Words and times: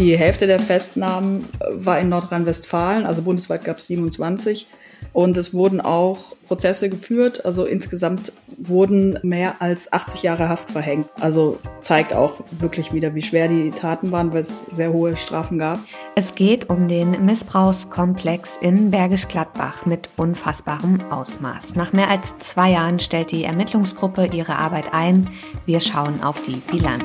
Die 0.00 0.16
Hälfte 0.16 0.46
der 0.46 0.58
Festnahmen 0.58 1.44
war 1.72 2.00
in 2.00 2.08
Nordrhein-Westfalen, 2.08 3.04
also 3.04 3.20
bundesweit 3.20 3.66
gab 3.66 3.76
es 3.76 3.86
27. 3.88 4.66
Und 5.12 5.36
es 5.36 5.52
wurden 5.52 5.82
auch 5.82 6.36
Prozesse 6.48 6.88
geführt. 6.88 7.44
Also 7.44 7.66
insgesamt 7.66 8.32
wurden 8.56 9.18
mehr 9.22 9.60
als 9.60 9.92
80 9.92 10.22
Jahre 10.22 10.48
Haft 10.48 10.70
verhängt. 10.70 11.06
Also 11.20 11.58
zeigt 11.82 12.14
auch 12.14 12.40
wirklich 12.50 12.94
wieder, 12.94 13.14
wie 13.14 13.20
schwer 13.20 13.48
die 13.48 13.72
Taten 13.72 14.10
waren, 14.10 14.32
weil 14.32 14.40
es 14.40 14.64
sehr 14.70 14.90
hohe 14.90 15.18
Strafen 15.18 15.58
gab. 15.58 15.78
Es 16.14 16.34
geht 16.34 16.70
um 16.70 16.88
den 16.88 17.22
Missbrauchskomplex 17.26 18.56
in 18.62 18.90
Bergisch 18.90 19.28
Gladbach 19.28 19.84
mit 19.84 20.08
unfassbarem 20.16 21.02
Ausmaß. 21.10 21.74
Nach 21.74 21.92
mehr 21.92 22.08
als 22.08 22.38
zwei 22.38 22.70
Jahren 22.70 23.00
stellt 23.00 23.32
die 23.32 23.44
Ermittlungsgruppe 23.44 24.30
ihre 24.32 24.56
Arbeit 24.56 24.94
ein. 24.94 25.28
Wir 25.66 25.80
schauen 25.80 26.22
auf 26.22 26.40
die 26.46 26.62
Bilanz. 26.70 27.04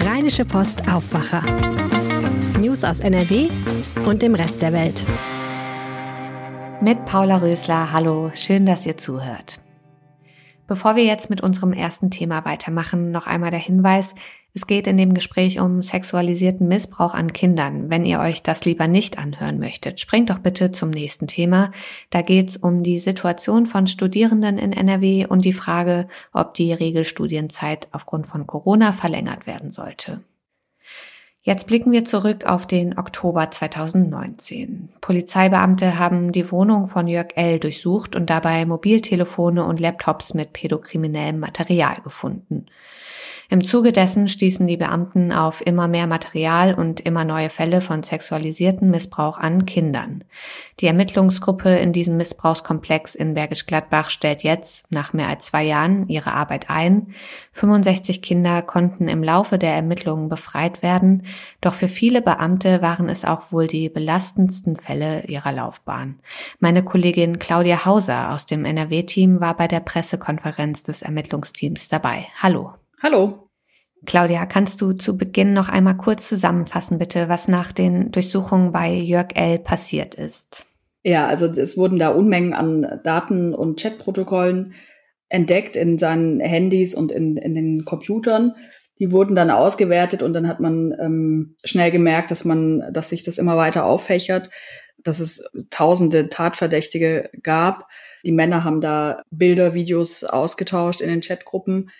Rheinische 0.00 0.44
Post 0.44 0.88
Aufwacher. 0.88 1.42
News 2.66 2.82
aus 2.82 2.98
NRW 2.98 3.48
und 4.06 4.22
dem 4.22 4.34
Rest 4.34 4.60
der 4.60 4.72
Welt. 4.72 5.04
Mit 6.80 7.04
Paula 7.04 7.36
Rösler, 7.36 7.92
hallo, 7.92 8.32
schön, 8.34 8.66
dass 8.66 8.84
ihr 8.84 8.96
zuhört. 8.96 9.60
Bevor 10.66 10.96
wir 10.96 11.04
jetzt 11.04 11.30
mit 11.30 11.40
unserem 11.42 11.72
ersten 11.72 12.10
Thema 12.10 12.44
weitermachen, 12.44 13.12
noch 13.12 13.28
einmal 13.28 13.52
der 13.52 13.60
Hinweis, 13.60 14.16
es 14.52 14.66
geht 14.66 14.88
in 14.88 14.96
dem 14.96 15.14
Gespräch 15.14 15.60
um 15.60 15.80
sexualisierten 15.80 16.66
Missbrauch 16.66 17.14
an 17.14 17.32
Kindern. 17.32 17.88
Wenn 17.88 18.04
ihr 18.04 18.18
euch 18.18 18.42
das 18.42 18.64
lieber 18.64 18.88
nicht 18.88 19.16
anhören 19.16 19.60
möchtet, 19.60 20.00
springt 20.00 20.30
doch 20.30 20.40
bitte 20.40 20.72
zum 20.72 20.90
nächsten 20.90 21.28
Thema. 21.28 21.70
Da 22.10 22.22
geht's 22.22 22.56
um 22.56 22.82
die 22.82 22.98
Situation 22.98 23.66
von 23.66 23.86
Studierenden 23.86 24.58
in 24.58 24.72
NRW 24.72 25.26
und 25.26 25.44
die 25.44 25.52
Frage, 25.52 26.08
ob 26.32 26.54
die 26.54 26.72
Regelstudienzeit 26.72 27.86
aufgrund 27.92 28.26
von 28.26 28.48
Corona 28.48 28.90
verlängert 28.90 29.46
werden 29.46 29.70
sollte. 29.70 30.20
Jetzt 31.46 31.68
blicken 31.68 31.92
wir 31.92 32.04
zurück 32.04 32.44
auf 32.44 32.66
den 32.66 32.98
Oktober 32.98 33.48
2019. 33.48 34.88
Polizeibeamte 35.00 35.96
haben 35.96 36.32
die 36.32 36.50
Wohnung 36.50 36.88
von 36.88 37.06
Jörg 37.06 37.36
L. 37.36 37.60
durchsucht 37.60 38.16
und 38.16 38.30
dabei 38.30 38.66
Mobiltelefone 38.66 39.64
und 39.64 39.78
Laptops 39.78 40.34
mit 40.34 40.52
pädokriminellem 40.52 41.38
Material 41.38 41.94
gefunden. 42.02 42.66
Im 43.48 43.64
Zuge 43.64 43.92
dessen 43.92 44.26
stießen 44.26 44.66
die 44.66 44.76
Beamten 44.76 45.32
auf 45.32 45.64
immer 45.64 45.86
mehr 45.86 46.08
Material 46.08 46.74
und 46.74 47.00
immer 47.00 47.24
neue 47.24 47.48
Fälle 47.48 47.80
von 47.80 48.02
sexualisierten 48.02 48.90
Missbrauch 48.90 49.38
an 49.38 49.66
Kindern. 49.66 50.24
Die 50.80 50.88
Ermittlungsgruppe 50.88 51.70
in 51.70 51.92
diesem 51.92 52.16
Missbrauchskomplex 52.16 53.14
in 53.14 53.34
Bergisch 53.34 53.66
Gladbach 53.66 54.10
stellt 54.10 54.42
jetzt, 54.42 54.90
nach 54.90 55.12
mehr 55.12 55.28
als 55.28 55.46
zwei 55.46 55.62
Jahren, 55.62 56.08
ihre 56.08 56.32
Arbeit 56.32 56.70
ein. 56.70 57.14
65 57.52 58.20
Kinder 58.20 58.62
konnten 58.62 59.06
im 59.06 59.22
Laufe 59.22 59.58
der 59.58 59.74
Ermittlungen 59.74 60.28
befreit 60.28 60.82
werden, 60.82 61.26
doch 61.60 61.74
für 61.74 61.88
viele 61.88 62.22
Beamte 62.22 62.82
waren 62.82 63.08
es 63.08 63.24
auch 63.24 63.52
wohl 63.52 63.68
die 63.68 63.88
belastendsten 63.88 64.76
Fälle 64.76 65.24
ihrer 65.26 65.52
Laufbahn. 65.52 66.18
Meine 66.58 66.82
Kollegin 66.82 67.38
Claudia 67.38 67.84
Hauser 67.84 68.32
aus 68.32 68.46
dem 68.46 68.64
NRW-Team 68.64 69.40
war 69.40 69.56
bei 69.56 69.68
der 69.68 69.80
Pressekonferenz 69.80 70.82
des 70.82 71.02
Ermittlungsteams 71.02 71.88
dabei. 71.88 72.26
Hallo. 72.42 72.74
Hallo. 73.02 73.50
Claudia, 74.06 74.46
kannst 74.46 74.80
du 74.80 74.92
zu 74.92 75.16
Beginn 75.16 75.52
noch 75.52 75.68
einmal 75.68 75.96
kurz 75.96 76.28
zusammenfassen, 76.28 76.98
bitte, 76.98 77.28
was 77.28 77.48
nach 77.48 77.72
den 77.72 78.10
Durchsuchungen 78.10 78.72
bei 78.72 78.92
Jörg 78.92 79.28
L. 79.34 79.58
passiert 79.58 80.14
ist? 80.14 80.66
Ja, 81.02 81.26
also 81.26 81.46
es 81.46 81.76
wurden 81.76 81.98
da 81.98 82.10
Unmengen 82.10 82.52
an 82.52 83.00
Daten 83.04 83.54
und 83.54 83.80
Chatprotokollen 83.80 84.74
entdeckt 85.28 85.76
in 85.76 85.98
seinen 85.98 86.40
Handys 86.40 86.94
und 86.94 87.12
in, 87.12 87.36
in 87.36 87.54
den 87.54 87.84
Computern. 87.84 88.54
Die 88.98 89.12
wurden 89.12 89.36
dann 89.36 89.50
ausgewertet 89.50 90.22
und 90.22 90.32
dann 90.32 90.48
hat 90.48 90.60
man 90.60 90.94
ähm, 90.98 91.56
schnell 91.64 91.90
gemerkt, 91.90 92.30
dass 92.30 92.44
man, 92.44 92.92
dass 92.92 93.10
sich 93.10 93.22
das 93.22 93.38
immer 93.38 93.56
weiter 93.56 93.84
auffächert, 93.84 94.50
dass 94.98 95.20
es 95.20 95.44
tausende 95.70 96.28
Tatverdächtige 96.28 97.30
gab. 97.42 97.86
Die 98.24 98.32
Männer 98.32 98.64
haben 98.64 98.80
da 98.80 99.22
Bilder, 99.30 99.74
Videos 99.74 100.24
ausgetauscht 100.24 101.00
in 101.00 101.08
den 101.10 101.20
Chatgruppen. 101.20 101.90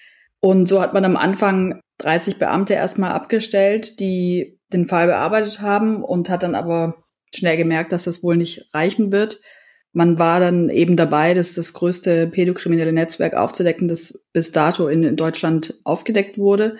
Und 0.40 0.68
so 0.68 0.80
hat 0.80 0.94
man 0.94 1.04
am 1.04 1.16
Anfang 1.16 1.80
30 1.98 2.38
Beamte 2.38 2.74
erstmal 2.74 3.12
abgestellt, 3.12 4.00
die 4.00 4.58
den 4.72 4.86
Fall 4.86 5.06
bearbeitet 5.06 5.60
haben 5.60 6.02
und 6.02 6.28
hat 6.28 6.42
dann 6.42 6.54
aber 6.54 7.04
schnell 7.34 7.56
gemerkt, 7.56 7.92
dass 7.92 8.04
das 8.04 8.22
wohl 8.22 8.36
nicht 8.36 8.68
reichen 8.74 9.12
wird. 9.12 9.40
Man 9.92 10.18
war 10.18 10.40
dann 10.40 10.68
eben 10.68 10.96
dabei, 10.96 11.32
das 11.32 11.54
das 11.54 11.72
größte 11.72 12.26
pädokriminelle 12.26 12.92
Netzwerk 12.92 13.34
aufzudecken, 13.34 13.88
das 13.88 14.24
bis 14.32 14.52
dato 14.52 14.88
in 14.88 15.16
Deutschland 15.16 15.80
aufgedeckt 15.84 16.36
wurde. 16.36 16.76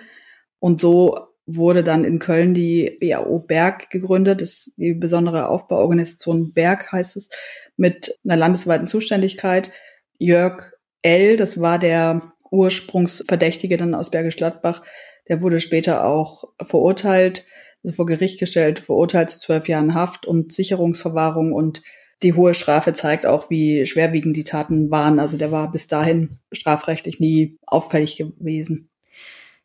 Und 0.59 0.79
so 0.79 1.17
wurde 1.47 1.83
dann 1.83 2.03
in 2.03 2.19
Köln 2.19 2.53
die 2.53 2.97
BAO 2.99 3.39
Berg 3.39 3.89
gegründet, 3.89 4.41
das 4.41 4.71
die 4.75 4.93
besondere 4.93 5.47
Aufbauorganisation 5.47 6.53
Berg 6.53 6.91
heißt 6.91 7.17
es, 7.17 7.29
mit 7.77 8.19
einer 8.23 8.35
landesweiten 8.35 8.85
Zuständigkeit. 8.85 9.71
Jörg 10.19 10.73
L., 11.01 11.37
das 11.37 11.61
war 11.61 11.79
der 11.79 12.33
Ursprungsverdächtige 12.51 13.77
dann 13.77 13.95
aus 13.95 14.11
Bergisch 14.11 14.37
Gladbach, 14.37 14.83
der 15.27 15.41
wurde 15.41 15.59
später 15.59 16.05
auch 16.05 16.45
verurteilt, 16.61 17.45
also 17.83 17.95
vor 17.95 18.05
Gericht 18.05 18.39
gestellt, 18.39 18.79
verurteilt 18.79 19.29
zu 19.29 19.39
zwölf 19.39 19.67
Jahren 19.67 19.93
Haft 19.93 20.25
und 20.25 20.53
Sicherungsverwahrung 20.53 21.53
und 21.53 21.81
die 22.23 22.33
hohe 22.33 22.53
Strafe 22.53 22.93
zeigt 22.93 23.25
auch, 23.25 23.49
wie 23.49 23.85
schwerwiegend 23.85 24.35
die 24.35 24.43
Taten 24.43 24.89
waren. 24.89 25.19
Also 25.19 25.37
der 25.37 25.51
war 25.51 25.71
bis 25.71 25.87
dahin 25.87 26.39
strafrechtlich 26.51 27.19
nie 27.19 27.59
auffällig 27.65 28.17
gewesen. 28.17 28.89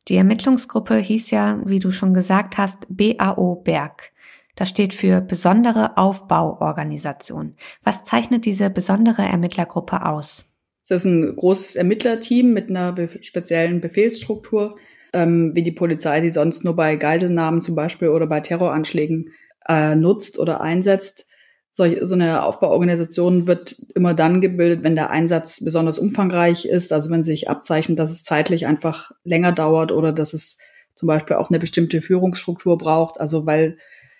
Die 0.08 0.16
Ermittlungsgruppe 0.16 0.96
hieß 0.96 1.30
ja, 1.30 1.60
wie 1.64 1.78
du 1.78 1.90
schon 1.90 2.12
gesagt 2.12 2.58
hast, 2.58 2.78
BAO 2.88 3.56
Berg. 3.56 4.12
Das 4.54 4.68
steht 4.68 4.92
für 4.92 5.20
besondere 5.22 5.96
Aufbauorganisation. 5.96 7.56
Was 7.82 8.04
zeichnet 8.04 8.44
diese 8.44 8.68
besondere 8.68 9.22
Ermittlergruppe 9.22 10.04
aus? 10.04 10.44
Es 10.82 10.90
ist 10.90 11.04
ein 11.04 11.36
großes 11.36 11.76
Ermittlerteam 11.76 12.52
mit 12.52 12.68
einer 12.68 12.92
be 12.92 13.08
speziellen 13.22 13.80
Befehlsstruktur, 13.80 14.76
ähm, 15.12 15.54
wie 15.54 15.62
die 15.62 15.72
Polizei 15.72 16.20
die 16.20 16.30
sonst 16.30 16.64
nur 16.64 16.74
bei 16.74 16.96
Geiselnahmen 16.96 17.62
zum 17.62 17.74
Beispiel 17.74 18.08
oder 18.08 18.26
bei 18.26 18.40
Terroranschlägen 18.40 19.30
äh, 19.68 19.94
nutzt 19.94 20.38
oder 20.38 20.60
einsetzt. 20.60 21.26
So, 21.70 21.86
so 22.04 22.14
eine 22.14 22.42
Aufbauorganisation 22.42 23.46
wird 23.46 23.76
immer 23.94 24.12
dann 24.12 24.42
gebildet, 24.42 24.82
wenn 24.82 24.94
der 24.94 25.10
Einsatz 25.10 25.64
besonders 25.64 25.98
umfangreich 25.98 26.66
ist, 26.66 26.92
also 26.92 27.08
wenn 27.10 27.24
sich 27.24 27.48
abzeichnet, 27.48 27.98
dass 27.98 28.10
es 28.10 28.24
zeitlich 28.24 28.66
einfach 28.66 29.12
länger 29.24 29.52
dauert 29.52 29.90
oder 29.90 30.12
dass 30.12 30.34
es 30.34 30.58
zum 30.94 31.06
Beispiel 31.06 31.36
auch 31.36 31.48
eine 31.48 31.58
bestimmte 31.58 32.02
Führungsstruktur 32.02 32.76
braucht, 32.76 33.18
also 33.18 33.46
weil, 33.46 33.78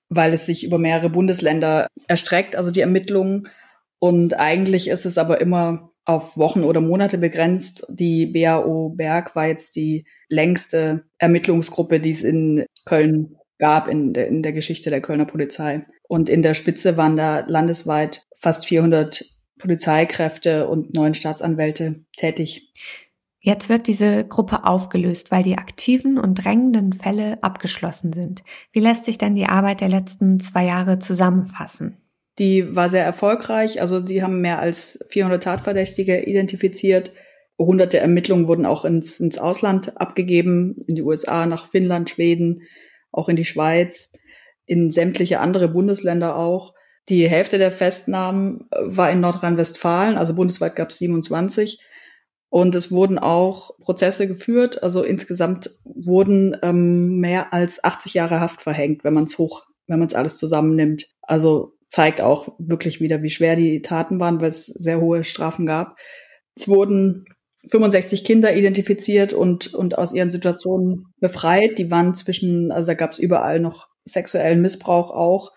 weil 0.09 0.33
es 0.33 0.47
sich 0.47 0.65
über 0.65 0.79
mehrere 0.79 1.11
Bundesländer 1.11 1.89
erstreckt, 2.09 2.57
also 2.57 2.71
die 2.71 2.81
Ermittlungen. 2.81 3.49
Und 3.99 4.39
eigentlich 4.39 4.89
ist 4.89 5.05
es 5.05 5.19
aber 5.19 5.41
immer 5.43 5.92
auf 6.05 6.37
Wochen 6.37 6.65
oder 6.65 6.81
Monate 6.81 7.19
begrenzt. 7.19 7.87
Die 7.89 8.27
BAO 8.27 8.91
Berg 8.91 9.37
war 9.37 9.47
jetzt 9.47 9.77
die 9.77 10.05
längste 10.29 11.05
Ermittlungsgruppe, 11.19 12.01
die 12.01 12.11
es 12.11 12.23
in 12.23 12.67
Köln 12.85 13.37
gab 13.59 13.89
in 13.89 14.13
der, 14.13 14.27
in 14.27 14.43
der 14.43 14.53
Geschichte 14.53 14.91
der 14.91 15.01
Kölner 15.01 15.27
Polizei. 15.27 15.87
Und 16.09 16.29
in 16.29 16.43
der 16.43 16.55
Spitze 16.55 16.97
waren 16.97 17.17
da 17.17 17.45
landesweit 17.47 18.27
fast 18.37 18.67
400 18.67 19.25
Polizeikräfte 19.59 20.69
und 20.69 20.93
neun 20.93 21.15
Staatsanwälte 21.15 22.05
tätig. 22.17 22.73
Jetzt 23.39 23.69
wird 23.69 23.87
diese 23.87 24.25
Gruppe 24.25 24.65
aufgelöst, 24.65 25.31
weil 25.31 25.43
die 25.43 25.59
aktiven 25.59 26.19
und 26.19 26.35
drängenden 26.35 26.93
Fälle 26.93 27.43
abgeschlossen 27.43 28.13
sind. 28.13 28.43
Wie 28.73 28.81
lässt 28.81 29.05
sich 29.05 29.19
denn 29.19 29.35
die 29.35 29.47
Arbeit 29.47 29.81
der 29.81 29.89
letzten 29.89 30.41
zwei 30.41 30.65
Jahre 30.65 30.99
zusammenfassen? 30.99 32.02
Die 32.43 32.75
war 32.75 32.91
sehr 32.91 33.05
erfolgreich. 33.05 33.81
Also 33.81 34.01
die 34.01 34.21
haben 34.21 34.41
mehr 34.41 34.59
als 34.59 34.99
400 35.11 35.45
Tatverdächtige 35.45 36.25
identifiziert. 36.25 37.13
Hunderte 37.57 38.01
Ermittlungen 38.01 38.49
wurden 38.49 38.67
auch 38.67 38.85
ins, 38.85 39.21
ins 39.21 39.39
Ausland 39.39 40.01
abgegeben, 40.01 40.83
in 40.89 40.97
die 40.97 41.03
USA, 41.03 41.47
nach 41.47 41.69
Finnland, 41.69 42.11
Schweden, 42.11 42.63
auch 43.13 43.29
in 43.29 43.37
die 43.37 43.45
Schweiz, 43.45 44.13
in 44.67 44.91
sämtliche 44.91 45.39
andere 45.39 45.69
Bundesländer 45.69 46.37
auch. 46.37 46.75
Die 47.09 47.29
Hälfte 47.29 47.59
der 47.59 47.71
Festnahmen 47.71 48.67
äh, 48.73 48.79
war 48.87 49.13
in 49.13 49.21
Nordrhein-Westfalen, 49.21 50.17
also 50.17 50.35
bundesweit 50.35 50.75
gab 50.75 50.91
es 50.91 50.99
27. 50.99 51.81
Und 52.49 52.75
es 52.75 52.91
wurden 52.91 53.21
auch 53.21 53.79
Prozesse 53.79 54.27
geführt. 54.27 54.83
Also 54.83 55.05
insgesamt 55.05 55.79
wurden 55.85 56.57
ähm, 56.65 57.21
mehr 57.21 57.53
als 57.53 57.85
80 57.85 58.15
Jahre 58.15 58.41
Haft 58.41 58.63
verhängt, 58.63 59.05
wenn 59.05 59.15
man 59.15 59.27
es 59.27 59.39
hoch, 59.39 59.63
wenn 59.87 60.01
man 60.01 60.09
es 60.09 60.15
alles 60.17 60.39
zusammennimmt. 60.39 61.07
Also 61.23 61.75
zeigt 61.93 62.23
auch 62.23 62.49
wirklich 62.59 63.01
wieder, 63.01 63.23
wie 63.23 63.31
schwer 63.31 63.55
die 63.55 63.83
Taten 63.83 64.19
waren, 64.19 64.41
weil 64.41 64.49
es 64.49 64.65
sehr 64.65 64.99
hohe 64.99 65.25
Strafen 65.25 65.67
gab. 65.67 65.99
Es 66.57 66.67
wurden 66.67 67.27
65 67.69 68.25
Kinder 68.25 68.57
identifiziert 68.57 69.35
und, 69.35 69.75
und 69.75 69.99
aus 69.99 70.15
ihren 70.15 70.31
Situationen 70.31 71.13
befreit. 71.21 71.77
Die 71.77 71.91
waren 71.91 72.15
zwischen, 72.15 72.73
also 72.73 72.87
da 72.87 72.95
gab 72.95 73.13
es 73.13 73.19
überall 73.19 73.61
noch 73.61 73.89
sexuellen 74.05 74.63
Missbrauch 74.63 75.11
auch, 75.11 75.53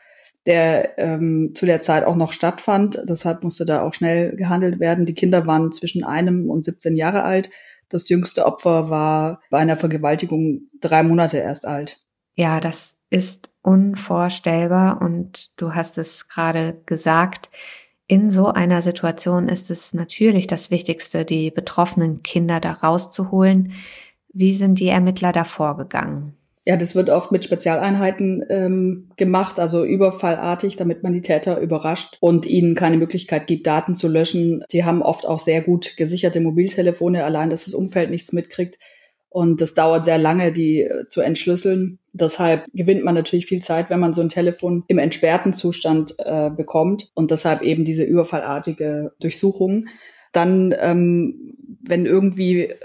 der 0.46 1.00
ähm, 1.00 1.54
zu 1.56 1.66
der 1.66 1.82
Zeit 1.82 2.04
auch 2.04 2.18
noch 2.18 2.34
stattfand. 2.34 3.02
Deshalb 3.08 3.42
musste 3.42 3.64
da 3.66 3.82
auch 3.82 3.94
schnell 3.94 4.36
gehandelt 4.36 4.82
werden. 4.82 5.06
Die 5.06 5.16
Kinder 5.16 5.48
waren 5.48 5.72
zwischen 5.72 6.04
einem 6.04 6.50
und 6.50 6.66
17 6.66 6.98
Jahre 6.98 7.24
alt. 7.24 7.50
Das 7.88 8.10
jüngste 8.10 8.46
Opfer 8.46 8.90
war 8.90 9.42
bei 9.50 9.60
einer 9.60 9.78
Vergewaltigung 9.78 10.68
drei 10.82 11.02
Monate 11.02 11.38
erst 11.38 11.66
alt. 11.66 11.98
Ja, 12.36 12.60
das 12.60 12.98
ist 13.10 13.50
unvorstellbar 13.66 15.02
und 15.02 15.50
du 15.60 15.74
hast 15.74 15.98
es 15.98 16.28
gerade 16.28 16.78
gesagt, 16.86 17.50
in 18.08 18.30
so 18.30 18.48
einer 18.48 18.82
Situation 18.82 19.50
ist 19.50 19.72
es 19.72 19.94
natürlich 19.94 20.46
das 20.46 20.70
Wichtigste, 20.70 21.26
die 21.26 21.50
betroffenen 21.50 22.22
Kinder 22.22 22.60
da 22.60 22.74
rauszuholen. 22.74 23.74
Wie 24.32 24.54
sind 24.54 24.80
die 24.80 24.90
Ermittler 24.90 25.32
da 25.32 25.44
vorgegangen? 25.44 26.36
Ja, 26.68 26.78
das 26.78 26.96
wird 26.96 27.10
oft 27.10 27.32
mit 27.32 27.44
Spezialeinheiten 27.46 28.44
ähm, 28.50 29.10
gemacht, 29.18 29.60
also 29.60 29.86
überfallartig, 29.86 30.78
damit 30.78 31.04
man 31.04 31.14
die 31.14 31.22
Täter 31.22 31.60
überrascht 31.60 32.18
und 32.22 32.48
ihnen 32.48 32.74
keine 32.74 32.98
Möglichkeit 32.98 33.46
gibt, 33.46 33.68
Daten 33.68 33.94
zu 33.94 34.08
löschen. 34.08 34.64
Sie 34.70 34.84
haben 34.84 35.04
oft 35.04 35.28
auch 35.28 35.40
sehr 35.40 35.62
gut 35.62 35.96
gesicherte 35.96 36.40
Mobiltelefone, 36.40 37.24
allein 37.24 37.52
dass 37.52 37.66
das 37.66 37.76
Umfeld 37.76 38.10
nichts 38.10 38.34
mitkriegt. 38.34 38.80
Und 39.36 39.60
das 39.60 39.74
dauert 39.74 40.06
sehr 40.06 40.18
lange, 40.18 40.54
die 40.54 40.84
äh, 40.84 41.10
zu 41.10 41.20
entschlüsseln. 41.20 42.00
Deshalb 42.14 42.68
gewinnt 42.74 43.04
man 43.04 43.16
natürlich 43.16 43.48
viel 43.48 43.62
Zeit, 43.62 43.90
wenn 43.90 44.00
man 44.00 44.14
so 44.14 44.22
ein 44.22 44.30
Telefon 44.30 44.86
im 44.88 44.98
entsperrten 44.98 45.54
Zustand 45.54 46.16
äh, 46.20 46.50
bekommt 46.50 47.12
und 47.16 47.32
deshalb 47.32 47.62
eben 47.62 47.84
diese 47.84 48.06
überfallartige 48.06 49.12
Durchsuchung. 49.20 49.88
Dann, 50.32 50.74
ähm, 50.80 51.58
wenn 51.84 52.06
irgendwie 52.06 52.76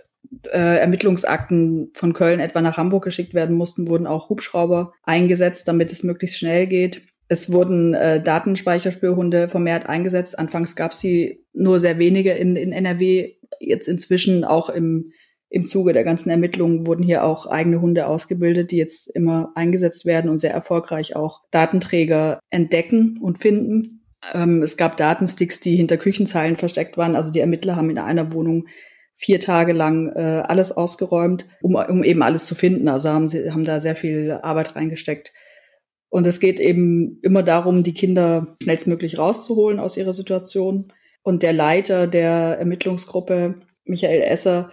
äh, 0.47 0.79
Ermittlungsakten 0.81 1.93
von 1.95 2.15
Köln 2.15 2.41
etwa 2.41 2.63
nach 2.63 2.79
Hamburg 2.79 3.05
geschickt 3.05 3.33
werden 3.33 3.55
mussten, 3.55 3.87
wurden 3.87 4.09
auch 4.09 4.29
Hubschrauber 4.29 4.93
eingesetzt, 5.05 5.69
damit 5.69 5.93
es 5.93 6.03
möglichst 6.03 6.39
schnell 6.39 6.67
geht. 6.67 7.03
Es 7.29 7.53
wurden 7.53 7.95
äh, 7.95 8.21
Datenspeicherspürhunde 8.21 9.47
vermehrt 9.47 9.87
eingesetzt. 9.87 10.37
Anfangs 10.37 10.75
gab 10.75 10.91
es 10.91 10.99
sie 10.99 11.45
nur 11.53 11.79
sehr 11.79 12.01
wenige 12.01 12.33
in, 12.33 12.57
in 12.57 12.73
NRW. 12.73 13.35
Jetzt 13.61 13.87
inzwischen 13.87 14.43
auch 14.43 14.69
im 14.69 15.13
im 15.51 15.67
Zuge 15.67 15.93
der 15.93 16.05
ganzen 16.05 16.31
Ermittlungen 16.31 16.87
wurden 16.87 17.03
hier 17.03 17.25
auch 17.25 17.47
eigene 17.47 17.81
Hunde 17.81 18.07
ausgebildet, 18.07 18.71
die 18.71 18.77
jetzt 18.77 19.09
immer 19.09 19.51
eingesetzt 19.57 20.07
werden 20.07 20.31
und 20.31 20.39
sehr 20.39 20.53
erfolgreich 20.53 21.17
auch 21.17 21.43
Datenträger 21.51 22.39
entdecken 22.51 23.19
und 23.21 23.41
finden. 23.41 24.05
Ähm, 24.33 24.63
es 24.63 24.77
gab 24.77 24.97
Datensticks, 24.97 25.59
die 25.59 25.75
hinter 25.75 25.97
Küchenzeilen 25.97 26.57
versteckt 26.57 26.97
waren. 26.97 27.17
Also 27.17 27.33
die 27.33 27.41
Ermittler 27.41 27.75
haben 27.75 27.91
in 27.91 27.99
einer 27.99 28.33
Wohnung 28.33 28.69
vier 29.17 29.41
Tage 29.41 29.73
lang 29.73 30.13
äh, 30.15 30.45
alles 30.47 30.71
ausgeräumt, 30.71 31.49
um, 31.61 31.75
um 31.75 32.05
eben 32.05 32.23
alles 32.23 32.47
zu 32.47 32.55
finden. 32.55 32.87
Also 32.87 33.09
haben 33.09 33.27
sie 33.27 33.51
haben 33.51 33.65
da 33.65 33.81
sehr 33.81 33.97
viel 33.97 34.39
Arbeit 34.43 34.77
reingesteckt. 34.77 35.33
Und 36.11 36.29
es 36.29 36.39
geht 36.39 36.61
eben 36.61 37.19
immer 37.23 37.43
darum, 37.43 37.83
die 37.83 37.95
Kinder 37.95 38.57
schnellstmöglich 38.63 39.19
rauszuholen 39.19 39.81
aus 39.81 39.97
ihrer 39.97 40.15
Situation. 40.15 40.93
Und 41.23 41.43
der 41.43 41.53
Leiter 41.53 42.07
der 42.07 42.57
Ermittlungsgruppe, 42.59 43.57
Michael 43.85 44.23
Esser, 44.23 44.71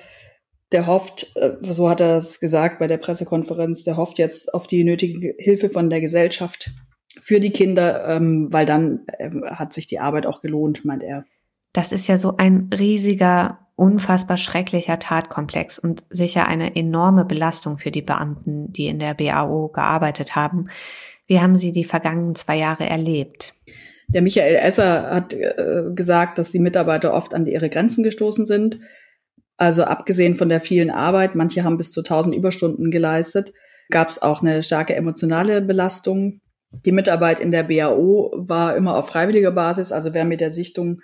der 0.71 0.87
hofft, 0.87 1.35
äh, 1.35 1.53
so 1.61 1.89
hat 1.89 2.01
er 2.01 2.17
es 2.17 2.39
gesagt 2.39 2.79
bei 2.79 2.87
der 2.87 2.97
Pressekonferenz, 2.97 3.83
der 3.83 3.97
hofft 3.97 4.19
jetzt 4.19 4.53
auf 4.53 4.67
die 4.67 4.83
nötige 4.83 5.35
Hilfe 5.37 5.69
von 5.69 5.89
der 5.89 6.01
Gesellschaft 6.01 6.71
für 7.19 7.39
die 7.39 7.51
Kinder, 7.51 8.07
ähm, 8.07 8.47
weil 8.51 8.65
dann 8.65 9.01
ähm, 9.19 9.43
hat 9.45 9.73
sich 9.73 9.87
die 9.87 9.99
Arbeit 9.99 10.25
auch 10.25 10.41
gelohnt, 10.41 10.85
meint 10.85 11.03
er. 11.03 11.25
Das 11.73 11.91
ist 11.91 12.07
ja 12.07 12.17
so 12.17 12.37
ein 12.37 12.69
riesiger, 12.77 13.59
unfassbar 13.75 14.37
schrecklicher 14.37 14.99
Tatkomplex 14.99 15.79
und 15.79 16.03
sicher 16.09 16.47
eine 16.47 16.75
enorme 16.75 17.25
Belastung 17.25 17.77
für 17.77 17.91
die 17.91 18.01
Beamten, 18.01 18.73
die 18.73 18.87
in 18.87 18.99
der 18.99 19.13
BAO 19.13 19.69
gearbeitet 19.69 20.35
haben. 20.35 20.69
Wie 21.27 21.39
haben 21.39 21.55
Sie 21.55 21.71
die 21.71 21.83
vergangenen 21.83 22.35
zwei 22.35 22.57
Jahre 22.57 22.85
erlebt? 22.85 23.53
Der 24.07 24.21
Michael 24.21 24.55
Esser 24.55 25.09
hat 25.11 25.33
äh, 25.33 25.83
gesagt, 25.93 26.37
dass 26.37 26.51
die 26.51 26.59
Mitarbeiter 26.59 27.13
oft 27.13 27.33
an 27.33 27.45
ihre 27.45 27.69
Grenzen 27.69 28.03
gestoßen 28.03 28.45
sind 28.45 28.79
also 29.57 29.83
abgesehen 29.83 30.35
von 30.35 30.49
der 30.49 30.61
vielen 30.61 30.91
Arbeit, 30.91 31.35
manche 31.35 31.63
haben 31.63 31.77
bis 31.77 31.91
zu 31.91 32.01
1000 32.01 32.35
Überstunden 32.35 32.91
geleistet, 32.91 33.53
gab 33.89 34.09
es 34.09 34.21
auch 34.21 34.41
eine 34.41 34.61
starke 34.63 34.95
emotionale 34.95 35.61
Belastung. 35.61 36.41
Die 36.85 36.91
Mitarbeit 36.91 37.39
in 37.39 37.51
der 37.51 37.63
BAO 37.63 38.31
war 38.35 38.75
immer 38.75 38.95
auf 38.95 39.07
freiwilliger 39.07 39.51
Basis. 39.51 39.91
Also 39.91 40.13
wer 40.13 40.25
mit 40.25 40.41
der 40.41 40.51
Sichtung 40.51 41.01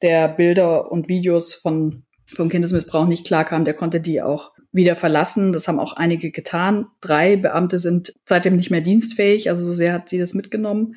der 0.00 0.28
Bilder 0.28 0.92
und 0.92 1.08
Videos 1.08 1.54
von, 1.54 2.04
vom 2.26 2.48
Kindesmissbrauch 2.48 3.06
nicht 3.06 3.26
klarkam, 3.26 3.64
der 3.64 3.74
konnte 3.74 4.00
die 4.00 4.22
auch 4.22 4.52
wieder 4.70 4.94
verlassen. 4.94 5.52
Das 5.52 5.66
haben 5.66 5.80
auch 5.80 5.94
einige 5.94 6.30
getan. 6.30 6.86
Drei 7.00 7.36
Beamte 7.36 7.80
sind 7.80 8.14
seitdem 8.24 8.56
nicht 8.56 8.70
mehr 8.70 8.82
dienstfähig. 8.82 9.50
Also 9.50 9.64
so 9.64 9.72
sehr 9.72 9.92
hat 9.92 10.08
sie 10.08 10.18
das 10.18 10.34
mitgenommen. 10.34 10.94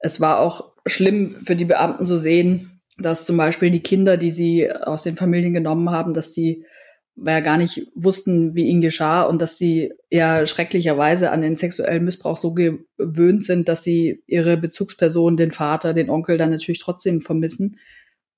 Es 0.00 0.20
war 0.20 0.40
auch 0.40 0.74
schlimm 0.84 1.36
für 1.40 1.56
die 1.56 1.64
Beamten 1.64 2.04
zu 2.04 2.18
sehen, 2.18 2.73
dass 2.98 3.24
zum 3.24 3.36
Beispiel 3.36 3.70
die 3.70 3.82
Kinder, 3.82 4.16
die 4.16 4.30
sie 4.30 4.70
aus 4.70 5.02
den 5.02 5.16
Familien 5.16 5.54
genommen 5.54 5.90
haben, 5.90 6.14
dass 6.14 6.32
die 6.32 6.64
ja 7.16 7.40
gar 7.40 7.58
nicht 7.58 7.86
wussten, 7.94 8.54
wie 8.54 8.66
ihnen 8.66 8.80
geschah 8.80 9.22
und 9.22 9.40
dass 9.40 9.56
sie 9.56 9.92
ja 10.10 10.46
schrecklicherweise 10.46 11.30
an 11.30 11.42
den 11.42 11.56
sexuellen 11.56 12.04
Missbrauch 12.04 12.36
so 12.36 12.54
gewöhnt 12.54 13.44
sind, 13.44 13.68
dass 13.68 13.84
sie 13.84 14.22
ihre 14.26 14.56
Bezugsperson, 14.56 15.36
den 15.36 15.52
Vater, 15.52 15.94
den 15.94 16.10
Onkel 16.10 16.38
dann 16.38 16.50
natürlich 16.50 16.80
trotzdem 16.80 17.20
vermissen. 17.20 17.78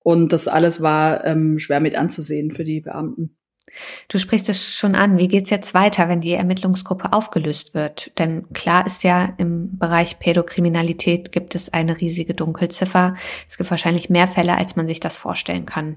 Und 0.00 0.32
das 0.32 0.46
alles 0.46 0.82
war 0.82 1.24
ähm, 1.24 1.58
schwer 1.58 1.80
mit 1.80 1.96
anzusehen 1.96 2.50
für 2.50 2.64
die 2.64 2.80
Beamten. 2.80 3.36
Du 4.08 4.18
sprichst 4.18 4.48
es 4.48 4.74
schon 4.74 4.94
an. 4.94 5.18
Wie 5.18 5.28
geht's 5.28 5.50
jetzt 5.50 5.74
weiter, 5.74 6.08
wenn 6.08 6.20
die 6.20 6.32
Ermittlungsgruppe 6.32 7.12
aufgelöst 7.12 7.74
wird? 7.74 8.12
Denn 8.18 8.48
klar 8.52 8.86
ist 8.86 9.02
ja, 9.02 9.34
im 9.38 9.78
Bereich 9.78 10.18
Pädokriminalität 10.18 11.32
gibt 11.32 11.54
es 11.54 11.72
eine 11.72 12.00
riesige 12.00 12.34
Dunkelziffer. 12.34 13.16
Es 13.48 13.56
gibt 13.56 13.70
wahrscheinlich 13.70 14.10
mehr 14.10 14.28
Fälle, 14.28 14.56
als 14.56 14.76
man 14.76 14.86
sich 14.86 15.00
das 15.00 15.16
vorstellen 15.16 15.66
kann. 15.66 15.96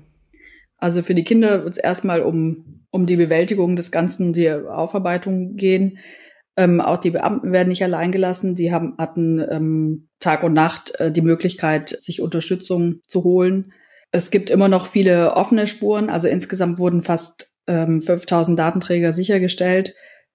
Also 0.78 1.02
für 1.02 1.14
die 1.14 1.24
Kinder 1.24 1.64
wird 1.64 1.78
es 1.78 1.84
erstmal 1.84 2.22
um, 2.22 2.86
um 2.90 3.06
die 3.06 3.18
Bewältigung 3.18 3.76
des 3.76 3.92
Ganzen, 3.92 4.34
die 4.34 4.50
Aufarbeitung 4.50 5.56
gehen. 5.56 6.00
Ähm, 6.56 6.82
auch 6.82 6.98
die 6.98 7.12
Beamten 7.12 7.52
werden 7.52 7.70
nicht 7.70 7.84
allein 7.84 8.12
gelassen. 8.12 8.56
Die 8.56 8.72
haben, 8.72 8.96
hatten 8.98 9.40
ähm, 9.50 10.10
Tag 10.20 10.44
und 10.44 10.54
Nacht 10.54 10.94
äh, 11.00 11.12
die 11.12 11.22
Möglichkeit, 11.22 11.90
sich 12.02 12.22
Unterstützung 12.22 13.02
zu 13.08 13.24
holen. 13.24 13.74
Es 14.12 14.32
gibt 14.32 14.50
immer 14.50 14.68
noch 14.68 14.88
viele 14.88 15.34
offene 15.34 15.68
Spuren. 15.68 16.10
Also 16.10 16.28
insgesamt 16.28 16.80
wurden 16.80 17.02
fast 17.02 17.49
ähm, 17.70 18.02
5000 18.02 18.58
Datenträger 18.58 19.14
sichergestellt. 19.14 19.94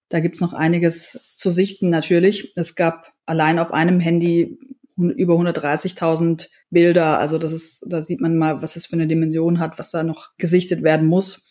Da 0.09 0.21
gibt's 0.21 0.41
noch 0.41 0.55
einiges 0.55 1.21
zu 1.35 1.51
sichten 1.51 1.91
natürlich. 1.91 2.53
Es 2.57 2.77
gab 2.77 3.09
allein 3.27 3.59
auf 3.59 3.73
einem 3.73 4.01
Handy 4.01 4.59
über 4.97 5.35
130.000 5.35 6.49
Bilder. 6.71 7.19
Also 7.19 7.39
das 7.39 7.53
ist, 7.53 7.85
da 7.89 8.03
sieht 8.03 8.21
man 8.21 8.37
mal, 8.37 8.63
was 8.63 8.77
es 8.77 8.87
für 8.87 8.95
eine 8.95 9.09
Dimension 9.09 9.59
hat, 9.59 9.79
was 9.79 9.91
da 9.91 10.05
noch 10.05 10.31
gesichtet 10.39 10.83
werden 10.85 11.07
muss. 11.09 11.45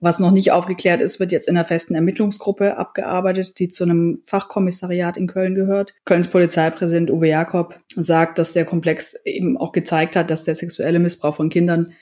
Was 0.00 0.20
noch 0.20 0.30
nicht 0.30 0.52
aufgeklärt 0.52 1.00
ist, 1.00 1.18
wird 1.18 1.32
jetzt 1.32 1.48
in 1.48 1.56
einer 1.56 1.64
festen 1.66 1.94
Ermittlungsgruppe 1.94 2.76
abgearbeitet, 2.76 3.58
die 3.58 3.68
zu 3.68 3.82
einem 3.82 4.18
Fachkommissariat 4.18 5.16
in 5.16 5.26
Köln 5.26 5.56
gehört. 5.56 5.92
Kölns 6.04 6.28
Polizeipräsident 6.28 7.10
Uwe 7.10 7.28
Jakob 7.28 7.76
sagt, 7.96 8.38
dass 8.38 8.52
der 8.52 8.64
Komplex 8.64 9.16
eben 9.24 9.56
auch 9.56 9.72
gezeigt 9.72 10.14
hat, 10.14 10.30
dass 10.30 10.44
der 10.44 10.54
sexuelle 10.54 11.00
Missbrauch 11.00 11.34
von 11.34 11.50
Kindern 11.50 11.94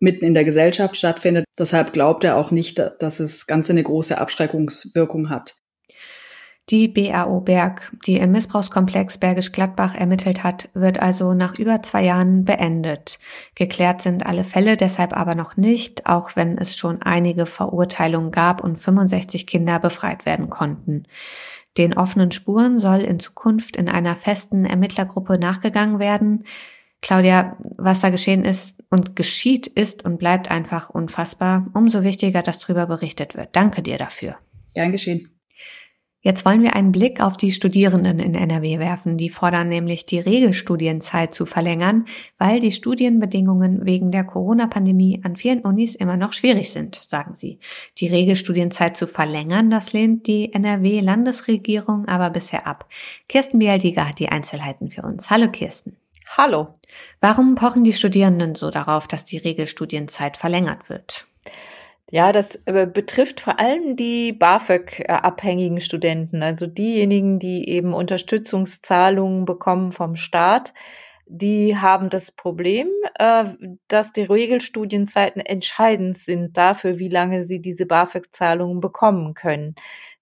mitten 0.00 0.24
in 0.24 0.34
der 0.34 0.44
Gesellschaft 0.44 0.96
stattfindet. 0.96 1.44
Deshalb 1.58 1.92
glaubt 1.92 2.24
er 2.24 2.36
auch 2.36 2.50
nicht, 2.50 2.78
dass 3.00 3.20
es 3.20 3.46
ganz 3.46 3.70
eine 3.70 3.82
große 3.82 4.18
Abschreckungswirkung 4.18 5.30
hat. 5.30 5.56
Die 6.70 6.86
BAO 6.86 7.40
Berg, 7.40 7.90
die 8.06 8.18
im 8.18 8.32
Missbrauchskomplex 8.32 9.16
Bergisch 9.16 9.52
Gladbach 9.52 9.94
ermittelt 9.94 10.44
hat, 10.44 10.68
wird 10.74 11.00
also 11.00 11.32
nach 11.32 11.58
über 11.58 11.82
zwei 11.82 12.04
Jahren 12.04 12.44
beendet. 12.44 13.18
Geklärt 13.54 14.02
sind 14.02 14.26
alle 14.26 14.44
Fälle 14.44 14.76
deshalb 14.76 15.16
aber 15.16 15.34
noch 15.34 15.56
nicht, 15.56 16.04
auch 16.04 16.36
wenn 16.36 16.58
es 16.58 16.76
schon 16.76 17.00
einige 17.00 17.46
Verurteilungen 17.46 18.32
gab 18.32 18.62
und 18.62 18.76
65 18.76 19.46
Kinder 19.46 19.78
befreit 19.78 20.26
werden 20.26 20.50
konnten. 20.50 21.04
Den 21.78 21.96
offenen 21.96 22.32
Spuren 22.32 22.78
soll 22.78 23.00
in 23.00 23.18
Zukunft 23.18 23.74
in 23.74 23.88
einer 23.88 24.14
festen 24.14 24.66
Ermittlergruppe 24.66 25.38
nachgegangen 25.38 25.98
werden. 25.98 26.44
Claudia, 27.00 27.56
was 27.78 28.00
da 28.00 28.10
geschehen 28.10 28.44
ist 28.44 28.74
und 28.90 29.16
geschieht, 29.16 29.66
ist 29.66 30.04
und 30.04 30.18
bleibt 30.18 30.50
einfach 30.50 30.90
unfassbar. 30.90 31.66
Umso 31.74 32.02
wichtiger, 32.02 32.42
dass 32.42 32.58
darüber 32.58 32.86
berichtet 32.86 33.34
wird. 33.34 33.50
Danke 33.54 33.82
dir 33.82 33.98
dafür. 33.98 34.36
Gern 34.74 34.92
geschehen. 34.92 35.30
Jetzt 36.20 36.44
wollen 36.44 36.64
wir 36.64 36.74
einen 36.74 36.90
Blick 36.90 37.20
auf 37.20 37.36
die 37.36 37.52
Studierenden 37.52 38.18
in 38.18 38.34
NRW 38.34 38.80
werfen. 38.80 39.16
Die 39.16 39.30
fordern 39.30 39.68
nämlich 39.68 40.04
die 40.04 40.18
Regelstudienzeit 40.18 41.32
zu 41.32 41.46
verlängern, 41.46 42.06
weil 42.38 42.58
die 42.58 42.72
Studienbedingungen 42.72 43.86
wegen 43.86 44.10
der 44.10 44.24
Corona-Pandemie 44.24 45.20
an 45.22 45.36
vielen 45.36 45.60
Unis 45.60 45.94
immer 45.94 46.16
noch 46.16 46.32
schwierig 46.32 46.70
sind, 46.70 47.04
sagen 47.06 47.36
sie. 47.36 47.60
Die 47.98 48.08
Regelstudienzeit 48.08 48.96
zu 48.96 49.06
verlängern, 49.06 49.70
das 49.70 49.92
lehnt 49.92 50.26
die 50.26 50.52
NRW-Landesregierung 50.52 52.06
aber 52.08 52.30
bisher 52.30 52.66
ab. 52.66 52.88
Kirsten 53.28 53.60
Bialdiger 53.60 54.08
hat 54.08 54.18
die 54.18 54.28
Einzelheiten 54.28 54.90
für 54.90 55.02
uns. 55.02 55.30
Hallo 55.30 55.48
Kirsten. 55.50 55.96
Hallo. 56.36 56.78
Warum 57.20 57.54
pochen 57.54 57.84
die 57.84 57.92
Studierenden 57.92 58.54
so 58.54 58.70
darauf, 58.70 59.08
dass 59.08 59.24
die 59.24 59.38
Regelstudienzeit 59.38 60.36
verlängert 60.36 60.88
wird? 60.88 61.26
Ja, 62.10 62.32
das 62.32 62.58
äh, 62.64 62.86
betrifft 62.86 63.40
vor 63.40 63.58
allem 63.58 63.96
die 63.96 64.32
BAföG-abhängigen 64.32 65.80
Studenten, 65.80 66.42
also 66.42 66.66
diejenigen, 66.66 67.38
die 67.38 67.68
eben 67.68 67.92
Unterstützungszahlungen 67.92 69.44
bekommen 69.44 69.92
vom 69.92 70.16
Staat. 70.16 70.72
Die 71.26 71.76
haben 71.76 72.08
das 72.08 72.30
Problem, 72.30 72.88
äh, 73.18 73.44
dass 73.88 74.12
die 74.12 74.22
Regelstudienzeiten 74.22 75.42
entscheidend 75.42 76.16
sind 76.16 76.56
dafür, 76.56 76.98
wie 76.98 77.08
lange 77.08 77.42
sie 77.42 77.60
diese 77.60 77.84
BAföG-Zahlungen 77.84 78.80
bekommen 78.80 79.34
können. 79.34 79.74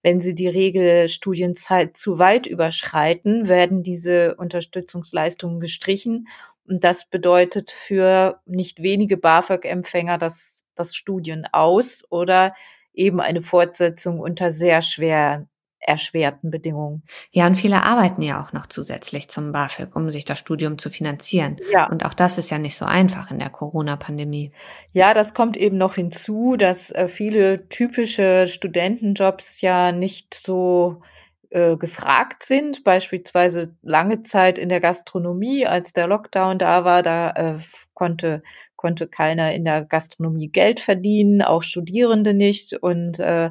Wenn 0.07 0.21
sie 0.21 0.37
die 0.37 0.47
Regelstudienzeit 0.47 1.97
zu 1.97 2.21
weit 2.21 2.47
überschreiten, 2.47 3.49
werden 3.49 3.83
diese 3.83 4.37
Unterstützungsleistungen 4.37 5.59
gestrichen. 5.59 6.29
Und 6.65 6.85
das 6.85 7.11
bedeutet 7.11 7.73
für 7.73 8.41
nicht 8.47 8.85
wenige 8.85 9.17
BAföG-Empfänger 9.17 10.17
das, 10.17 10.65
das 10.77 10.95
Studien 10.95 11.49
aus 11.51 12.05
oder 12.09 12.55
eben 12.95 13.21
eine 13.21 13.43
Fortsetzung 13.43 14.21
unter 14.21 14.53
sehr 14.53 14.81
schwer 14.81 15.49
erschwerten 15.87 16.51
Bedingungen. 16.51 17.03
Ja, 17.31 17.47
und 17.47 17.57
viele 17.57 17.83
arbeiten 17.85 18.23
ja 18.23 18.43
auch 18.43 18.53
noch 18.53 18.67
zusätzlich 18.67 19.29
zum 19.29 19.53
BAföG, 19.53 19.95
um 19.95 20.11
sich 20.11 20.25
das 20.25 20.39
Studium 20.39 20.79
zu 20.79 20.91
finanzieren. 20.91 21.57
Ja. 21.73 21.89
Und 21.89 22.05
auch 22.05 22.15
das 22.15 22.39
ist 22.39 22.51
ja 22.51 22.59
nicht 22.59 22.77
so 22.77 22.85
einfach 22.85 23.31
in 23.31 23.39
der 23.39 23.51
Corona-Pandemie. 23.51 24.53
Ja, 24.93 25.15
das 25.15 25.33
kommt 25.33 25.57
eben 25.57 25.79
noch 25.79 25.95
hinzu, 25.95 26.57
dass 26.57 26.91
äh, 26.91 27.09
viele 27.09 27.69
typische 27.69 28.49
Studentenjobs 28.49 29.61
ja 29.61 29.93
nicht 29.93 30.43
so 30.45 31.03
äh, 31.51 31.77
gefragt 31.77 32.45
sind. 32.45 32.83
Beispielsweise 32.83 33.75
lange 33.83 34.25
Zeit 34.25 34.59
in 34.59 34.69
der 34.69 34.81
Gastronomie, 34.81 35.67
als 35.67 35.93
der 35.93 36.09
Lockdown 36.09 36.59
da 36.59 36.85
war, 36.85 37.03
da 37.03 37.31
äh, 37.31 37.59
konnte 37.95 38.43
konnte 38.77 39.09
keiner 39.09 39.55
in 39.55 39.65
der 39.65 39.85
Gastronomie 39.85 40.49
Geld 40.49 40.81
verdienen, 40.81 41.43
auch 41.43 41.63
Studierende 41.63 42.35
nicht 42.35 42.75
und 42.75 43.19
äh, 43.19 43.51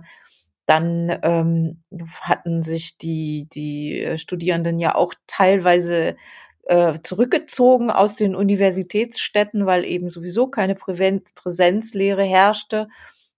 dann 0.65 1.17
ähm, 1.21 1.83
hatten 2.21 2.63
sich 2.63 2.97
die, 2.97 3.47
die 3.53 4.01
äh, 4.01 4.17
Studierenden 4.17 4.79
ja 4.79 4.95
auch 4.95 5.13
teilweise 5.27 6.15
äh, 6.63 6.99
zurückgezogen 7.03 7.91
aus 7.91 8.15
den 8.15 8.35
Universitätsstädten, 8.35 9.65
weil 9.65 9.85
eben 9.85 10.09
sowieso 10.09 10.47
keine 10.47 10.75
Präsenz, 10.75 11.33
Präsenzlehre 11.33 12.23
herrschte. 12.23 12.87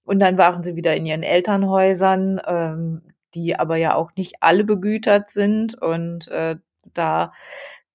Und 0.05 0.19
dann 0.19 0.37
waren 0.37 0.63
sie 0.63 0.75
wieder 0.77 0.95
in 0.95 1.05
ihren 1.05 1.23
Elternhäusern, 1.23 2.41
ähm, 2.47 3.01
die 3.35 3.57
aber 3.57 3.75
ja 3.75 3.95
auch 3.95 4.11
nicht 4.15 4.35
alle 4.39 4.63
begütert 4.63 5.29
sind. 5.29 5.75
Und 5.81 6.29
äh, 6.29 6.55
da 6.93 7.33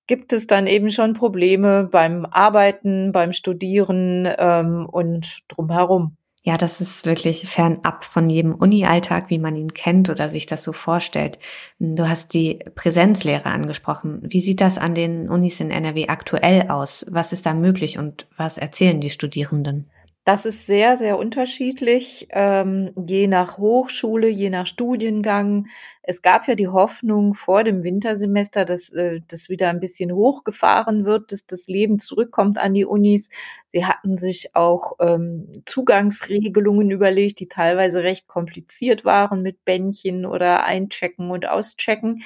gibt 0.07 0.35
es 0.35 0.47
dann 0.47 0.67
eben 0.67 0.91
schon 0.91 1.15
Probleme 1.15 1.85
beim 1.85 2.27
Arbeiten, 2.27 3.13
beim 3.13 3.33
Studieren 3.33 4.29
ähm, 4.39 4.87
und 4.87 5.39
drumherum. 5.49 6.17
Ja, 6.45 6.57
das 6.59 6.81
ist 6.81 7.07
wirklich 7.07 7.49
fernab 7.49 8.05
von 8.05 8.29
jedem 8.29 8.57
Uni-Alltag, 8.57 9.31
wie 9.31 9.39
man 9.39 9.55
ihn 9.55 9.75
kennt 9.75 10.11
oder 10.11 10.29
sich 10.29 10.47
das 10.47 10.65
so 10.65 10.73
vorstellt. 10.73 11.39
Du 11.79 12.09
hast 12.09 12.35
die 12.35 12.59
Präsenzlehre 12.75 13.47
angesprochen. 13.47 14.23
Wie 14.25 14.41
sieht 14.41 14.61
das 14.61 14.77
an 14.77 14.97
den 14.97 15.29
Unis 15.29 15.61
in 15.61 15.71
NRW 15.71 16.09
aktuell 16.09 16.69
aus? 16.69 17.07
Was 17.09 17.33
ist 17.33 17.47
da 17.47 17.55
möglich 17.55 17.97
und 17.97 18.27
was 18.37 18.59
erzählen 18.59 19.01
die 19.01 19.11
Studierenden? 19.11 19.89
Das 20.25 20.47
ist 20.47 20.67
sehr, 20.67 20.97
sehr 20.97 21.19
unterschiedlich, 21.19 22.29
ähm, 22.31 22.93
je 23.09 23.27
nach 23.27 23.59
Hochschule, 23.59 24.29
je 24.29 24.51
nach 24.51 24.69
Studiengang. 24.69 25.67
Es 26.05 26.23
gab 26.23 26.47
ja 26.47 26.55
die 26.55 26.69
Hoffnung 26.69 27.35
vor 27.35 27.65
dem 27.65 27.83
Wintersemester, 27.83 28.65
dass 28.65 28.91
äh, 28.93 29.21
das 29.27 29.49
wieder 29.49 29.69
ein 29.69 29.81
bisschen 29.81 30.13
hochgefahren 30.13 31.05
wird, 31.07 31.33
dass 31.33 31.45
das 31.47 31.67
Leben 31.67 31.99
zurückkommt 31.99 32.57
an 32.59 32.73
die 32.75 32.85
Unis. 32.85 33.31
Sie 33.73 33.85
hatten 33.85 34.17
sich 34.17 34.55
auch 34.55 34.93
ähm, 35.01 35.49
Zugangsregelungen 35.67 36.93
überlegt, 36.93 37.41
die 37.41 37.49
teilweise 37.49 38.05
recht 38.05 38.29
kompliziert 38.29 39.05
waren 39.05 39.43
mit 39.43 39.65
Bändchen 39.65 40.25
oder 40.25 40.65
Einchecken 40.65 41.33
und 41.33 41.49
Auschecken. 41.49 42.23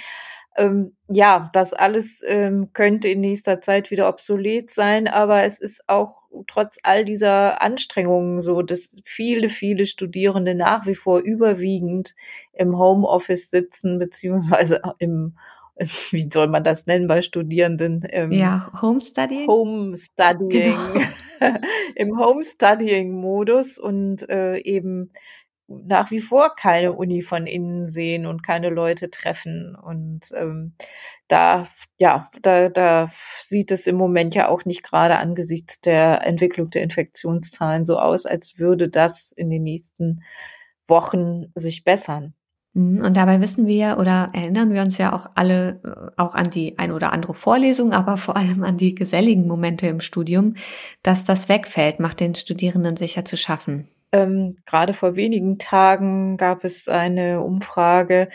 Ähm, 0.56 0.96
ja, 1.08 1.50
das 1.52 1.74
alles 1.74 2.22
ähm, 2.26 2.72
könnte 2.72 3.08
in 3.08 3.20
nächster 3.20 3.60
Zeit 3.60 3.90
wieder 3.90 4.08
obsolet 4.08 4.70
sein, 4.70 5.06
aber 5.08 5.44
es 5.44 5.58
ist 5.60 5.88
auch 5.88 6.22
trotz 6.46 6.78
all 6.82 7.04
dieser 7.04 7.62
Anstrengungen 7.62 8.40
so, 8.40 8.62
dass 8.62 8.96
viele, 9.04 9.50
viele 9.50 9.86
Studierende 9.86 10.54
nach 10.54 10.86
wie 10.86 10.94
vor 10.94 11.20
überwiegend 11.20 12.14
im 12.52 12.78
Homeoffice 12.78 13.50
sitzen, 13.50 13.98
beziehungsweise 13.98 14.80
im 14.98 15.36
wie 16.10 16.28
soll 16.32 16.48
man 16.48 16.64
das 16.64 16.86
nennen 16.86 17.06
bei 17.06 17.20
Studierenden? 17.20 18.06
Ähm, 18.08 18.32
ja, 18.32 18.72
Homestudying. 18.80 19.46
Homestudying. 19.46 20.48
Genau. 20.48 21.06
Im 21.94 22.18
Homestudying-Modus 22.18 23.78
und 23.78 24.26
äh, 24.30 24.56
eben 24.60 25.12
nach 25.68 26.10
wie 26.10 26.20
vor 26.20 26.54
keine 26.54 26.92
Uni 26.92 27.22
von 27.22 27.46
innen 27.46 27.86
sehen 27.86 28.26
und 28.26 28.42
keine 28.42 28.70
Leute 28.70 29.10
treffen. 29.10 29.74
Und 29.74 30.20
ähm, 30.34 30.74
da, 31.28 31.68
ja, 31.98 32.30
da, 32.42 32.68
da 32.68 33.10
sieht 33.40 33.70
es 33.70 33.86
im 33.86 33.96
Moment 33.96 34.34
ja 34.34 34.48
auch 34.48 34.64
nicht 34.64 34.82
gerade 34.82 35.16
angesichts 35.18 35.80
der 35.80 36.24
Entwicklung 36.26 36.70
der 36.70 36.82
Infektionszahlen 36.82 37.84
so 37.84 37.98
aus, 37.98 38.26
als 38.26 38.58
würde 38.58 38.88
das 38.88 39.32
in 39.32 39.50
den 39.50 39.64
nächsten 39.64 40.22
Wochen 40.86 41.52
sich 41.54 41.84
bessern. 41.84 42.34
Mhm, 42.74 43.02
und 43.04 43.16
dabei 43.16 43.40
wissen 43.40 43.66
wir 43.66 43.96
oder 43.98 44.30
erinnern 44.34 44.72
wir 44.72 44.82
uns 44.82 44.98
ja 44.98 45.12
auch 45.12 45.26
alle 45.34 45.80
äh, 45.82 46.20
auch 46.20 46.34
an 46.34 46.50
die 46.50 46.78
ein 46.78 46.92
oder 46.92 47.12
andere 47.12 47.34
Vorlesung, 47.34 47.92
aber 47.92 48.18
vor 48.18 48.36
allem 48.36 48.62
an 48.62 48.76
die 48.76 48.94
geselligen 48.94 49.48
Momente 49.48 49.88
im 49.88 50.00
Studium, 50.00 50.54
dass 51.02 51.24
das 51.24 51.48
wegfällt, 51.48 52.00
macht 52.00 52.20
den 52.20 52.34
Studierenden 52.34 52.96
sicher 52.96 53.24
zu 53.24 53.36
schaffen. 53.36 53.88
Ähm, 54.12 54.56
gerade 54.66 54.94
vor 54.94 55.16
wenigen 55.16 55.58
Tagen 55.58 56.36
gab 56.36 56.64
es 56.64 56.88
eine 56.88 57.42
Umfrage, 57.42 58.28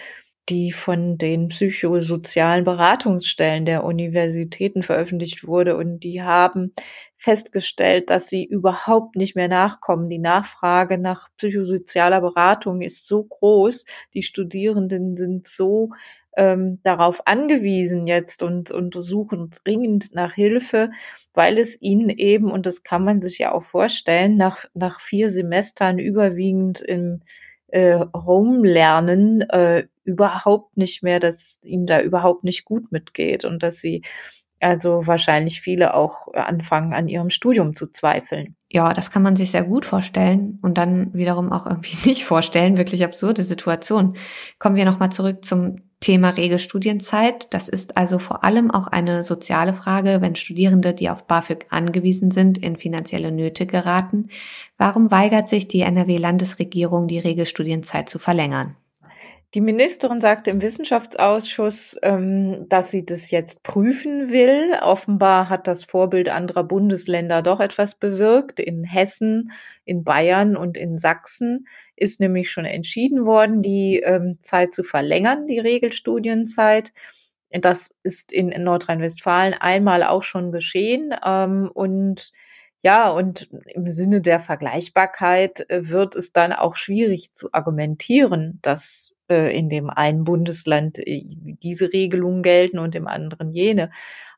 die 0.50 0.72
von 0.72 1.18
den 1.18 1.50
psychosozialen 1.50 2.66
Beratungsstellen 2.66 3.66
der 3.66 3.84
Universitäten 3.84 4.84
veröffentlicht 4.84 5.48
wurde 5.48 5.78
und 5.78 6.00
die 6.02 6.22
haben 6.22 6.74
festgestellt, 7.18 8.10
dass 8.10 8.28
sie 8.28 8.44
überhaupt 8.46 9.16
nicht 9.16 9.36
mehr 9.36 9.48
nachkommen. 9.48 10.10
Die 10.10 10.18
Nachfrage 10.20 10.98
nach 10.98 11.30
psychosozialer 11.38 12.20
Beratung 12.22 12.82
ist 12.82 13.08
so 13.08 13.24
groß, 13.24 13.86
die 14.14 14.24
Studierenden 14.24 15.16
sind 15.16 15.48
so 15.48 15.92
ähm, 16.38 16.80
darauf 16.84 17.28
angewiesen 17.28 18.08
jetzt 18.08 18.44
und, 18.44 18.72
und 18.72 18.94
suchen 18.94 19.52
dringend 19.64 20.14
nach 20.14 20.34
Hilfe, 20.34 20.92
weil 21.34 21.58
es 21.58 21.82
ihnen 21.82 22.10
eben, 22.10 22.52
und 22.52 22.66
das 22.66 22.84
kann 22.84 23.04
man 23.04 23.22
sich 23.22 23.40
ja 23.40 23.52
auch 23.52 23.64
vorstellen, 23.64 24.38
nach, 24.38 24.66
nach 24.74 25.02
vier 25.02 25.32
Semestern 25.32 26.00
überwiegend 26.00 26.80
im 26.82 27.22
äh, 27.68 28.00
Home-Lernen 28.14 29.42
äh, 29.50 29.88
überhaupt 30.04 30.78
nicht 30.78 31.04
mehr, 31.04 31.20
dass 31.20 31.60
ihnen 31.64 31.86
da 31.86 32.02
überhaupt 32.02 32.44
nicht 32.44 32.66
gut 32.66 32.92
mitgeht 32.92 33.46
und 33.46 33.62
dass 33.64 33.80
sie 33.80 34.02
also 34.60 35.08
wahrscheinlich 35.08 35.62
viele 35.62 35.96
auch 35.96 36.34
anfangen, 36.34 36.94
an 36.94 37.08
ihrem 37.08 37.32
Studium 37.32 37.76
zu 37.76 37.88
zweifeln. 37.88 38.56
Ja, 38.70 38.94
das 38.94 39.10
kann 39.10 39.24
man 39.24 39.36
sich 39.36 39.52
sehr 39.52 39.64
gut 39.64 39.86
vorstellen 39.86 40.60
und 40.62 40.78
dann 40.78 41.14
wiederum 41.14 41.52
auch 41.52 41.66
irgendwie 41.66 41.98
nicht 42.08 42.26
vorstellen. 42.26 42.78
Wirklich 42.78 43.04
absurde 43.04 43.44
Situation. 43.44 44.18
Kommen 44.60 44.76
wir 44.76 44.86
nochmal 44.86 45.12
zurück 45.12 45.44
zum 45.46 45.78
Thema 46.02 46.32
Regelstudienzeit. 46.32 47.54
Das 47.54 47.70
ist 47.70 47.96
also 47.96 48.20
vor 48.20 48.44
allem 48.44 48.72
auch 48.72 48.88
eine 48.88 49.22
soziale 49.22 49.74
Frage, 49.74 50.20
wenn 50.20 50.36
Studierende, 50.36 50.94
die 50.94 51.10
auf 51.10 51.28
BAföG 51.28 51.68
angewiesen 51.70 52.32
sind, 52.32 52.58
in 52.58 52.76
finanzielle 52.76 53.32
Nöte 53.32 53.66
geraten. 53.66 54.30
Warum 54.78 55.12
weigert 55.12 55.48
sich 55.48 55.68
die 55.68 55.82
NRW-Landesregierung, 55.82 57.08
die 57.08 57.20
Regelstudienzeit 57.20 58.10
zu 58.10 58.20
verlängern? 58.20 58.76
Die 59.54 59.60
Ministerin 59.60 60.22
sagte 60.22 60.50
im 60.50 60.62
Wissenschaftsausschuss, 60.62 61.98
ähm, 62.04 62.70
dass 62.70 62.90
sie 62.90 63.06
das 63.06 63.32
jetzt 63.32 63.64
prüfen 63.64 64.32
will. 64.32 64.72
Offenbar 64.82 65.50
hat 65.50 65.68
das 65.68 65.84
Vorbild 65.84 66.30
anderer 66.30 66.64
Bundesländer 66.64 67.42
doch 67.42 67.60
etwas 67.60 67.96
bewirkt. 67.96 68.62
In 68.62 68.86
Hessen, 68.86 69.52
in 69.84 70.06
Bayern 70.06 70.56
und 70.56 70.78
in 70.78 70.98
Sachsen 70.98 71.68
ist 71.98 72.22
nämlich 72.22 72.50
schon 72.50 72.64
entschieden 72.64 73.26
worden, 73.26 73.62
die 73.62 74.00
ähm, 74.00 74.38
Zeit 74.40 74.74
zu 74.74 74.84
verlängern, 74.84 75.48
die 75.48 75.60
Regelstudienzeit. 75.60 76.94
Das 77.50 77.94
ist 78.04 78.32
in, 78.32 78.54
in 78.54 78.64
Nordrhein-Westfalen 78.64 79.54
einmal 79.54 80.04
auch 80.04 80.24
schon 80.24 80.54
geschehen. 80.54 81.14
Ähm, 81.26 81.70
und 81.74 82.32
ja, 82.84 83.10
und 83.12 83.50
im 83.66 83.92
Sinne 83.92 84.22
der 84.22 84.40
Vergleichbarkeit 84.40 85.70
äh, 85.70 85.90
wird 85.90 86.16
es 86.16 86.32
dann 86.32 86.54
auch 86.54 86.78
schwierig 86.78 87.34
zu 87.34 87.52
argumentieren, 87.52 88.60
dass 88.62 89.14
in 89.36 89.70
dem 89.70 89.90
einen 89.90 90.24
Bundesland 90.24 91.00
äh, 91.00 91.24
diese 91.26 91.92
Regelungen 91.94 92.44
gelten 92.44 92.80
und 92.80 92.96
im 92.96 93.08
anderen 93.08 93.54
jene. 93.54 93.92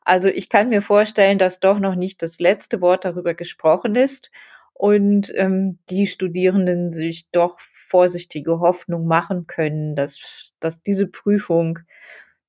Also 0.04 0.28
ich 0.28 0.48
kann 0.48 0.68
mir 0.68 0.82
vorstellen, 0.82 1.38
dass 1.38 1.60
doch 1.60 1.78
noch 1.78 1.94
nicht 1.94 2.22
das 2.22 2.38
letzte 2.38 2.80
Wort 2.80 3.04
darüber 3.04 3.34
gesprochen 3.34 3.96
ist 3.96 4.30
und 4.74 5.32
ähm, 5.36 5.78
die 5.88 6.06
Studierenden 6.06 6.92
sich 6.92 7.30
doch 7.30 7.58
vorsichtige 7.88 8.60
Hoffnung 8.60 9.06
machen 9.06 9.46
können, 9.46 9.94
dass, 9.96 10.52
dass 10.60 10.82
diese 10.82 11.06
Prüfung 11.06 11.78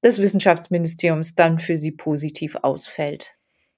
des 0.04 0.20
Wissenschaftsministeriums 0.20 1.36
dann 1.36 1.60
für 1.60 1.78
sie 1.78 1.92
positiv 1.92 2.56
ausfällt. 2.62 3.36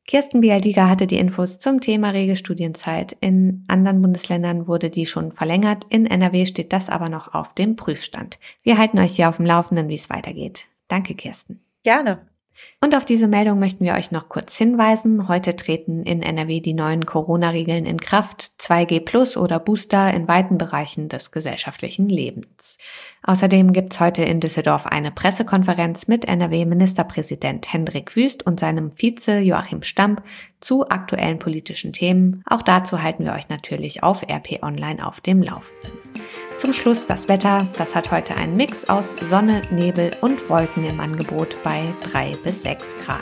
Kirsten 0.08 0.40
Bialdiger 0.40 0.90
hatte 0.90 1.06
die 1.06 1.18
Infos 1.18 1.60
zum 1.60 1.82
Thema 1.82 2.12
Regelstudienzeit. 2.12 3.18
In 3.20 3.66
anderen 3.68 4.02
Bundesländern 4.02 4.66
wurde 4.66 4.90
die 4.90 5.06
schon 5.06 5.34
verlängert. 5.34 5.86
In 5.90 6.06
NRW 6.06 6.46
steht 6.46 6.72
das 6.72 6.88
aber 6.88 7.10
noch 7.10 7.34
auf 7.34 7.54
dem 7.54 7.76
Prüfstand. 7.76 8.40
Wir 8.64 8.78
halten 8.78 9.00
euch 9.00 9.18
hier 9.18 9.28
auf 9.28 9.36
dem 9.36 9.46
Laufenden, 9.46 9.90
wie 9.90 9.96
es 9.96 10.10
weitergeht. 10.10 10.68
Danke, 10.88 11.14
Kirsten. 11.14 11.60
Gerne. 11.84 12.26
Und 12.80 12.96
auf 12.96 13.04
diese 13.04 13.28
Meldung 13.28 13.60
möchten 13.60 13.84
wir 13.84 13.96
euch 13.96 14.12
noch 14.12 14.30
kurz 14.30 14.56
hinweisen. 14.58 15.28
Heute 15.28 15.58
treten 15.58 16.04
in 16.04 16.24
NRW 16.24 16.62
die 16.62 16.74
neuen 16.74 17.06
Corona-Regeln 17.06 17.86
in 17.86 18.00
Kraft. 18.00 18.54
2G 18.60 19.02
Plus 19.02 19.36
oder 19.36 19.60
Booster 19.60 20.14
in 20.14 20.28
weiten 20.30 20.58
Bereichen 20.58 21.10
des 21.10 21.32
gesellschaftlichen 21.32 22.08
Lebens. 22.08 22.78
Außerdem 23.28 23.74
gibt's 23.74 24.00
heute 24.00 24.24
in 24.24 24.40
Düsseldorf 24.40 24.86
eine 24.86 25.12
Pressekonferenz 25.12 26.08
mit 26.08 26.24
NRW-Ministerpräsident 26.24 27.72
Hendrik 27.72 28.16
Wüst 28.16 28.46
und 28.46 28.58
seinem 28.58 28.94
Vize 28.94 29.40
Joachim 29.40 29.84
Stamp 29.84 30.24
zu 30.62 30.88
aktuellen 30.88 31.38
politischen 31.38 31.92
Themen. 31.92 32.42
Auch 32.50 32.62
dazu 32.62 33.04
halten 33.04 33.26
wir 33.26 33.34
euch 33.34 33.50
natürlich 33.50 34.02
auf 34.02 34.24
RP 34.24 34.64
Online 34.64 35.06
auf 35.06 35.20
dem 35.20 35.44
Laufenden. 35.44 35.92
Zum 36.58 36.72
Schluss 36.72 37.06
das 37.06 37.28
Wetter. 37.28 37.68
Das 37.78 37.96
hat 37.96 38.12
heute 38.12 38.34
einen 38.38 38.56
Mix 38.56 38.88
aus 38.90 39.18
Sonne, 39.22 39.62
Nebel 39.72 40.12
und 40.22 40.50
Wolken 40.50 40.90
im 40.90 41.02
Angebot 41.02 41.62
bei 41.66 41.84
3 42.10 42.32
bis 42.46 42.62
6 42.62 42.96
Grad. 43.06 43.20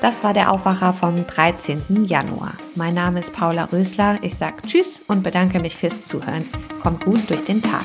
Das 0.00 0.24
war 0.24 0.32
der 0.32 0.50
Aufwacher 0.50 0.94
vom 0.94 1.26
13. 1.26 2.06
Januar. 2.06 2.54
Mein 2.76 2.94
Name 2.94 3.20
ist 3.20 3.34
Paula 3.34 3.64
Rösler. 3.66 4.18
Ich 4.22 4.36
sage 4.36 4.62
Tschüss 4.66 5.02
und 5.06 5.22
bedanke 5.22 5.60
mich 5.60 5.76
fürs 5.76 6.02
Zuhören. 6.02 6.46
Kommt 6.82 7.04
gut 7.04 7.28
durch 7.28 7.44
den 7.44 7.60
Tag. 7.60 7.84